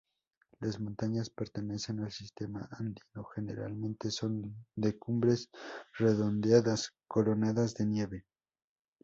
Las 0.59 0.79
montañas 0.79 1.29
pertenecen 1.29 1.99
al 1.99 2.11
sistema 2.11 2.67
andino, 2.71 3.23
generalmente 3.35 4.09
son 4.09 4.65
de 4.75 4.97
cumbres 4.97 5.51
redondeadas 5.95 6.95
coronadas 7.07 7.75
de 7.75 7.85
nieve. 7.85 8.25